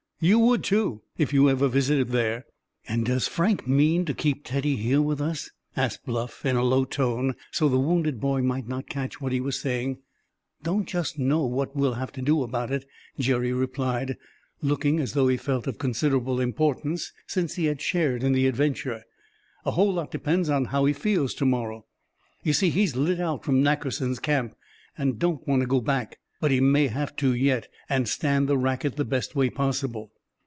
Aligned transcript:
You 0.23 0.37
would 0.37 0.63
too, 0.63 1.01
if 1.17 1.33
you 1.33 1.49
ever 1.49 1.67
visited 1.67 2.09
there." 2.09 2.45
"And 2.87 3.07
does 3.07 3.27
Frank 3.27 3.65
mean 3.67 4.05
to 4.05 4.13
keep 4.13 4.43
Teddy 4.45 4.75
here 4.75 5.01
with 5.01 5.19
us?" 5.19 5.49
asked 5.75 6.05
Bluff, 6.05 6.45
in 6.45 6.55
a 6.55 6.61
low 6.63 6.85
tone, 6.85 7.33
so 7.49 7.67
the 7.67 7.79
wounded 7.79 8.19
boy 8.19 8.43
might 8.43 8.67
not 8.67 8.87
catch 8.87 9.19
what 9.19 9.31
he 9.31 9.41
was 9.41 9.59
saying. 9.59 9.97
"Don't 10.61 10.87
just 10.87 11.17
know 11.17 11.43
what 11.47 11.75
we'll 11.75 11.95
have 11.95 12.11
to 12.11 12.21
do 12.21 12.43
about 12.43 12.71
it," 12.71 12.85
Jerry 13.17 13.51
replied, 13.51 14.15
looking 14.61 14.99
as 14.99 15.13
though 15.13 15.27
he 15.27 15.37
felt 15.37 15.65
of 15.65 15.79
considerable 15.79 16.39
importance, 16.39 17.11
since 17.25 17.55
he 17.55 17.65
had 17.65 17.81
shared 17.81 18.23
in 18.23 18.33
the 18.33 18.45
adventure. 18.45 19.01
"A 19.65 19.71
whole 19.71 19.91
lot 19.95 20.11
depends 20.11 20.51
on 20.51 20.65
how 20.65 20.85
he 20.85 20.93
feels 20.93 21.33
to 21.33 21.45
morrow. 21.47 21.87
You 22.43 22.53
see, 22.53 22.69
he's 22.69 22.95
lit 22.95 23.19
out 23.19 23.43
from 23.43 23.63
Nackerson's 23.63 24.19
camp, 24.19 24.55
and 24.95 25.17
don't 25.17 25.47
want 25.47 25.63
to 25.63 25.67
go 25.67 25.81
back; 25.81 26.19
but 26.39 26.49
he 26.49 26.59
may 26.59 26.87
have 26.87 27.15
to 27.15 27.35
yet, 27.35 27.67
and 27.87 28.09
stand 28.09 28.49
the 28.49 28.57
racket 28.57 28.95
the 28.95 29.05
best 29.05 29.35
way 29.35 29.47
possible." 29.47 30.11